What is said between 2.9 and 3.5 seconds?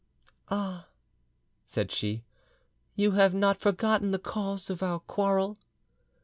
"you have